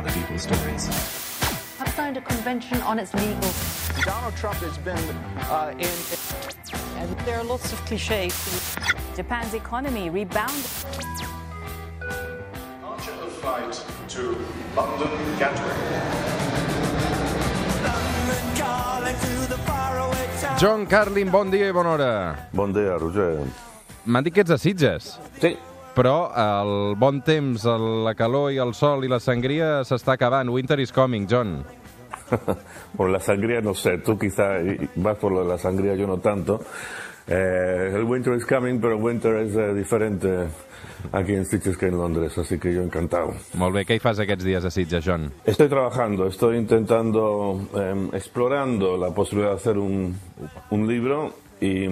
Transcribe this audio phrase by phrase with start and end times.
[0.00, 0.86] other people's stories.
[1.78, 3.50] have signed a convention on its legal.
[4.02, 5.04] Donald Trump has been
[5.52, 5.96] uh, in.
[6.96, 8.32] And there are lots of cliches.
[9.14, 10.64] Japan's economy rebounded.
[12.00, 13.74] Departure of flight
[14.08, 14.22] to
[14.74, 15.76] London Gatwick.
[20.58, 22.48] John Carlin, bon dia i bona hora.
[22.52, 23.44] Bon dia, Roger.
[24.04, 25.56] M'han dit que ets de Sitges, Sí,
[25.94, 30.48] però el bon temps, el- la calor i el sol i la sangria s'està acabant.
[30.50, 31.64] Winter is coming, John.
[32.96, 34.58] por la sangría no sé, tú quizá
[34.96, 36.60] vas por la sangría, yo no tanto.
[37.26, 40.48] Eh, el winter is coming, pero el winter es eh, diferente
[41.12, 43.34] aquí en Stitches que en Londres, así que yo encantado.
[43.54, 45.28] Molt bé, què hi fas aquests dies a Sitges, John?
[45.44, 50.16] Estoy trabajando, estoy intentando, eh, explorando la posibilidad de hacer un,
[50.70, 51.86] un libro y,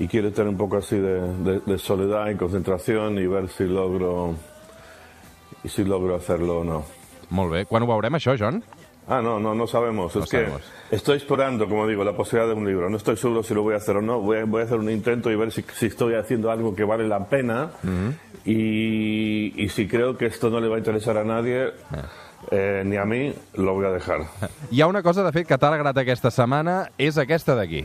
[0.00, 3.64] y quiero tener un poco así de, de- de soledad y concentración y ver si
[3.64, 4.34] logro,
[5.62, 6.84] y si logro hacerlo o no.
[7.30, 7.64] Molt bé.
[7.66, 8.64] Quan ho veurem, això, John?
[9.06, 10.14] Ah, no, no, no sabemos.
[10.16, 10.62] No es que sabemos.
[10.90, 12.88] estoy explorando, como digo, la posibilidad de un libro.
[12.90, 14.20] No estoy seguro si lo voy a hacer o no.
[14.20, 16.84] Voy a, voy a hacer un intento y ver si, si estoy haciendo algo que
[16.84, 17.70] vale la pena.
[18.44, 21.72] y, y si creo que esto no le va a interesar a nadie,
[22.50, 24.20] eh, ni a mí, lo voy a dejar.
[24.70, 27.84] Hi ha una cosa, de fet, que t'ha agrat aquesta setmana, és aquesta d'aquí.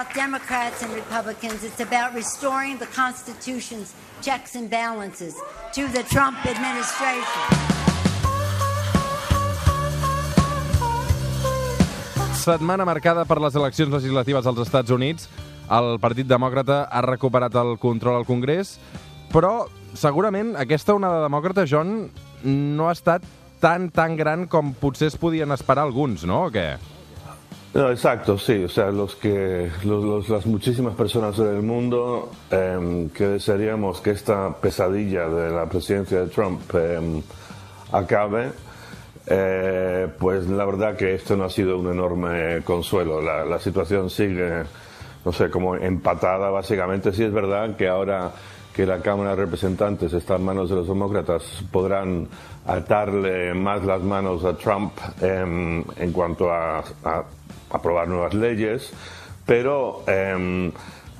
[0.00, 1.64] About Democrats and Republicans.
[1.64, 5.34] It's about restoring the Constitution's checks and balances
[5.72, 7.42] to the Trump administration.
[12.40, 15.28] Setmana marcada per les eleccions legislatives als Estats Units.
[15.70, 18.78] El Partit Demòcrata ha recuperat el control al Congrés,
[19.30, 22.08] però segurament aquesta onada demòcrata, John,
[22.42, 23.26] no ha estat
[23.60, 26.46] tan, tan gran com potser es podien esperar alguns, no?
[26.48, 26.72] O què?
[27.72, 28.64] No, exacto, sí.
[28.64, 34.10] O sea, los que, los, los- las muchísimas personas del mundo em, que desearíamos que
[34.10, 37.22] esta pesadilla de la presidencia de Trump em,
[37.92, 38.50] acabe,
[39.26, 43.20] eh, pues la verdad que esto no ha sido un enorme consuelo.
[43.22, 44.64] La, situación sigue,
[45.24, 47.12] no sé, como empatada básicamente.
[47.12, 48.32] Sí es verdad que ahora
[48.74, 52.26] que la Cámara de Representantes está en manos de los demócratas, podrán
[52.66, 56.82] atarle más las manos a Trump em, en cuanto a
[57.70, 58.92] aprobar nuevas leyes,
[59.46, 60.72] pero em,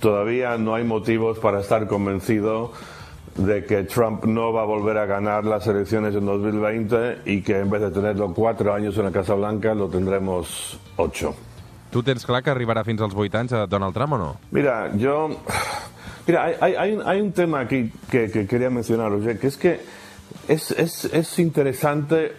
[0.00, 2.72] todavía no hay motivos para estar convencido
[3.36, 7.58] de que Trump no va a volver a ganar las elecciones en 2020 y que
[7.60, 11.34] en vez de tenerlo cuatro años en la Casa Blanca lo tendremos ocho.
[11.90, 14.36] Tu tens clar que arribarà fins als 8 anys a Donald Trump o no?
[14.50, 15.28] Mira, yo.
[16.26, 19.46] Mira, hay, hay- hay un, hay un tema aquí que, que quería mencionar, oye, que
[19.46, 19.80] es que
[20.48, 22.32] es, es, es interesante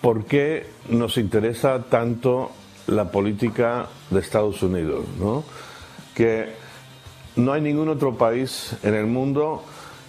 [0.00, 2.50] por qué nos interesa tanto
[2.88, 5.44] la política de Estados Unidos, ¿no?
[6.14, 6.52] Que
[7.36, 9.62] no hay ningún otro país en el mundo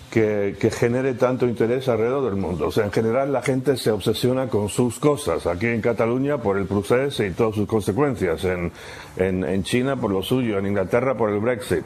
[0.10, 2.68] que, que genere tanto interés alrededor del mundo.
[2.68, 5.46] O sea, en general la gente se obsesiona con sus cosas.
[5.46, 8.44] Aquí en Cataluña por el procés y todas sus consecuencias.
[8.44, 8.72] En,
[9.18, 10.58] en, en China por lo suyo.
[10.58, 11.84] En Inglaterra por el Brexit.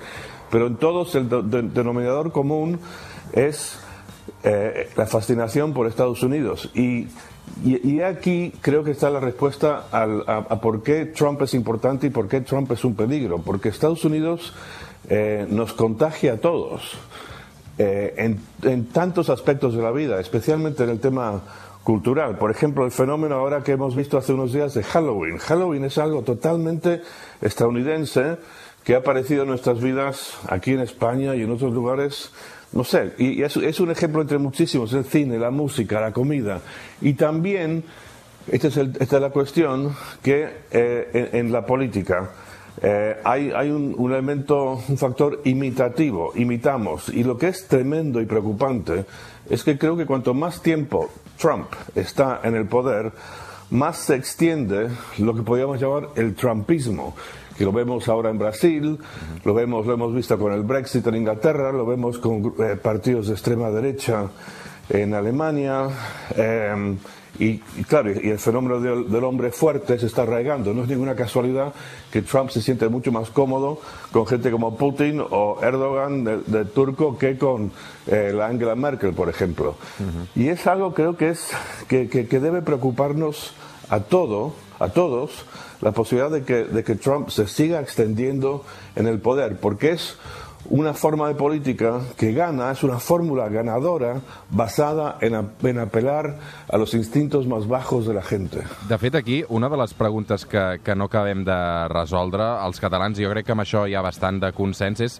[0.49, 2.79] Pero en todos el de- denominador común
[3.33, 3.77] es
[4.43, 6.69] eh, la fascinación por Estados Unidos.
[6.73, 7.07] Y,
[8.01, 12.41] aquí creo que está la respuesta a, por qué Trump es importante y por qué
[12.41, 13.39] Trump es un peligro.
[13.39, 14.53] Porque Estados Unidos
[15.09, 16.97] eh, nos contagia a todos
[17.77, 21.41] eh, en tantos aspectos de la vida, especialmente en el tema
[21.83, 22.37] cultural.
[22.37, 25.37] Por ejemplo, el fenómeno ahora que hemos visto hace unos días de Halloween.
[25.37, 27.01] Halloween es algo totalmente
[27.41, 28.37] estadounidense
[28.83, 32.31] que ha aparecido en nuestras vidas aquí en España y en otros lugares.
[32.73, 36.59] No sé, y es, un ejemplo entre muchísimos, el cine, la música, la comida.
[37.01, 37.83] Y también,
[38.51, 42.31] esta es, el- esta es la cuestión, que eh, en- la política
[42.81, 47.09] eh, hay, hay un elemento, un factor imitativo, imitamos.
[47.09, 49.05] Y lo que es tremendo y preocupante
[49.49, 53.11] es que creo que cuanto más tiempo Trump está en el poder,
[53.69, 54.89] más se extiende
[55.19, 57.15] lo que podríamos llamar el trumpismo,
[57.57, 58.97] que lo vemos ahora en Brasil,
[59.43, 63.27] lo vemos, lo hemos visto con el Brexit en Inglaterra, lo vemos con eh, partidos
[63.27, 64.27] de extrema derecha
[64.89, 65.87] en Alemania.
[66.35, 66.95] eh,
[67.39, 67.45] y,
[67.77, 70.71] y claro, y el fenómeno del, del hombre fuerte se está arraigando.
[70.71, 71.73] No es ninguna casualidad
[72.11, 73.79] que Trump se siente mucho más cómodo
[74.11, 77.71] con gente como Putin o Erdogan de, de turco que con
[78.05, 79.73] eh, la Angela Merkel, por ejemplo.
[80.35, 81.49] Y es algo creo que es
[81.87, 83.55] que, que- que debe preocuparnos
[83.89, 85.45] a todo, a todos,
[85.81, 88.63] la posibilidad de que, de que Trump se siga extendiendo
[88.95, 90.17] en el poder, porque es
[90.69, 96.39] una forma de política que gana, es una fórmula ganadora basada en, en apelar
[96.69, 98.63] a los instintos más bajos de la gente.
[98.87, 103.19] De fet, aquí, una de les preguntes que, que no acabem de resoldre, els catalans,
[103.19, 105.19] jo crec que amb això hi ha bastant de consens, és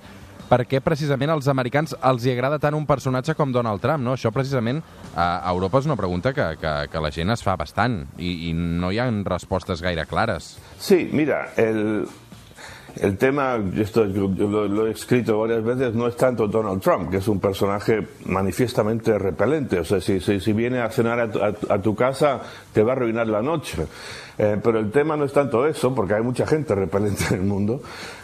[0.49, 4.15] per què precisament als americans els hi agrada tant un personatge com Donald Trump, no?
[4.17, 4.81] Això precisament
[5.15, 8.53] a Europa és una pregunta que, que, que la gent es fa bastant i, i
[8.53, 10.55] no hi ha respostes gaire clares.
[10.79, 12.05] Sí, mira, el,
[12.97, 17.17] el tema, esto lo, lo, he escrito varias veces, no es tanto Donald Trump, que
[17.17, 19.79] es un personaje manifiestamente repelente.
[19.79, 22.41] O sea, si, si, viene a cenar a tu, a, a tu, casa,
[22.71, 23.87] te va a arruinar la noche.
[24.37, 27.45] Eh, pero el tema no es tanto eso, porque hay mucha gente repelente en el
[27.45, 27.81] mundo.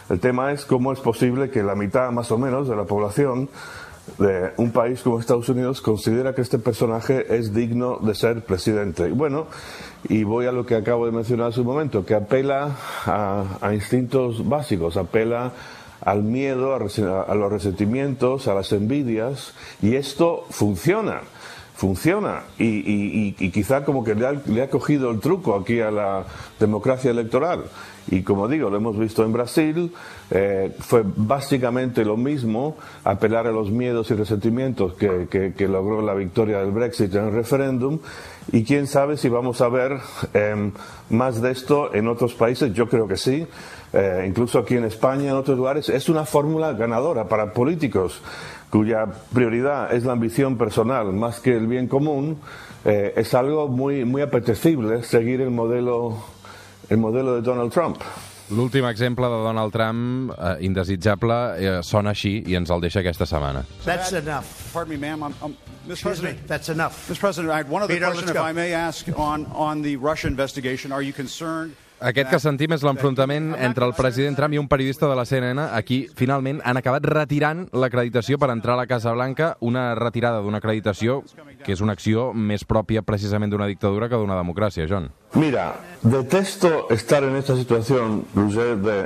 [0.08, 3.48] El tema es cómo es posible que la mitad, más o menos, de la población
[4.18, 9.08] de un país como Estados Unidos considera que este personaje es digno de ser presidente.
[9.08, 9.46] Y bueno,
[10.08, 12.76] y voy a lo que acabo de mencionar hace un momento, que apela
[13.06, 15.52] a, a instintos básicos, apela
[16.02, 19.52] al miedo, a, a, los resentimientos, a las envidias,
[19.82, 21.22] y esto funciona.
[21.80, 25.80] Funciona y, y, y, quizá como que le ha, le ha cogido el truco aquí
[25.80, 26.26] a la
[26.58, 27.64] democracia electoral.
[28.10, 29.90] Y como digo, lo hemos visto en Brasil,
[30.30, 36.02] eh, fue básicamente lo mismo, apelar a los miedos y resentimientos que, que, que, logró
[36.02, 37.98] la victoria del Brexit en el referéndum.
[38.52, 40.00] Y quién sabe si vamos a ver
[40.34, 40.72] eh,
[41.08, 43.46] más de esto en otros países, yo creo que sí.
[43.94, 48.20] Eh, incluso aquí en España, en otros lugares, es una fórmula ganadora para políticos
[48.70, 52.38] cuya prioridad es la ambición personal más que el bien común,
[52.84, 56.22] eh, es algo muy, muy apetecible seguir el modelo
[56.88, 58.02] el modelo de Donald Trump.
[58.50, 63.26] L'últim exemple de Donald Trump, eh, indesitjable, eh, sona així i ens el deixa aquesta
[63.26, 63.62] setmana.
[63.84, 64.72] That's enough.
[64.72, 65.22] Pardon me, ma'am.
[65.22, 65.56] I'm, I'm,
[65.86, 65.92] Mr.
[65.92, 67.08] Excuse me, President, that's enough.
[67.08, 67.20] Mr.
[67.20, 68.42] President, I had one other Peter, question, if go.
[68.42, 70.90] I may ask, on, on the Russia investigation.
[70.90, 75.08] Are you concerned Aquest que sentim és l'enfrontament entre el president Trump i un periodista
[75.10, 79.12] de la CNN a qui finalment han acabat retirant l'acreditació per entrar a la Casa
[79.12, 81.20] Blanca, una retirada d'una acreditació
[81.64, 85.10] que és una acció més pròpia precisament d'una dictadura que d'una democràcia, John.
[85.34, 88.98] Mira, detesto estar en esta situación, Roger, de,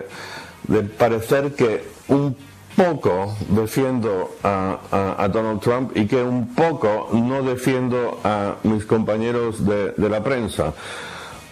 [0.69, 2.37] de parecer que un
[2.77, 8.85] poco defiendo a, a, a, Donald Trump y que un poco no defiendo a mis
[8.85, 10.75] compañeros de, de la prensa.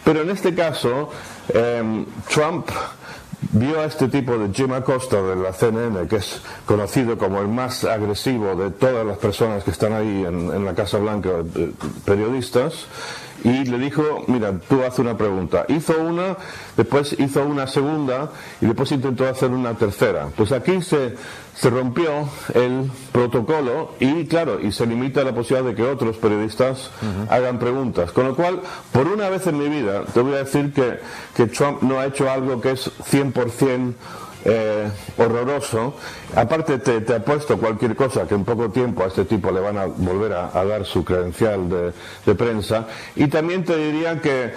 [0.05, 1.11] Pero en este caso,
[1.49, 2.69] eh, Trump
[3.53, 7.49] vio a este tipo de Jim Acosta de la CNN, que es conocido como el
[7.49, 11.73] más agresivo de todas las personas que están ahí en, la Casa Blanca, eh,
[12.05, 12.87] periodistas,
[13.45, 15.65] y le dijo, mira, tú haz una pregunta.
[15.69, 16.37] Hizo una,
[16.77, 18.31] después hizo una segunda
[18.61, 20.29] y después intentó hacer una tercera.
[20.37, 21.17] Pues aquí se,
[21.55, 26.91] se rompió el protocolo y, claro, y se limita la posibilidad de que otros periodistas
[27.03, 27.31] uh -huh.
[27.31, 28.13] hagan preguntas.
[28.13, 28.61] Con lo cual,
[28.93, 31.01] por una vez en mi vida, te voy a decir que,
[31.37, 33.95] que Trump no ha hecho algo que es 100%
[34.45, 35.95] eh, horroroso.
[36.35, 39.79] Aparte te, te, apuesto cualquier cosa que en poco tiempo a este tipo le van
[39.79, 41.69] a volver a, dar su credencial
[42.25, 42.87] de, prensa.
[43.17, 44.53] Y también te diría que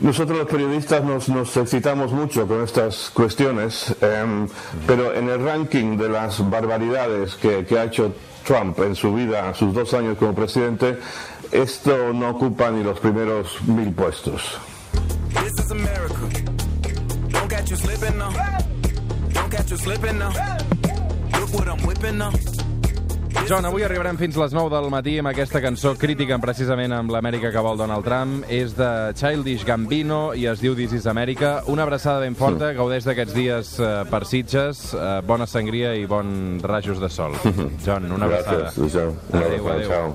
[0.00, 4.46] nosotros los periodistas nos, excitamos mucho con estas cuestiones, eh,
[4.86, 8.12] pero en el ranking de las barbaridades que, que ha hecho
[8.44, 10.98] Trump en su vida, sus dos años como presidente,
[11.50, 14.58] esto no ocupa ni los primeros mil puestos.
[23.44, 27.50] John, avui arribarem fins les 9 del matí amb aquesta cançó crítica precisament amb l'Amèrica
[27.52, 28.42] que vol Donald Trump.
[28.48, 31.60] És de Childish Gambino i es diu This is America.
[31.70, 36.58] Una abraçada ben forta, gaudeix d'aquests dies uh, per Sitges, uh, bona sangria i bon
[36.64, 37.36] rajos de sol.
[37.86, 38.72] John, una abraçada.
[38.72, 38.98] Gràcies.
[39.30, 39.88] Adéu, adéu.
[39.92, 40.08] Ciao.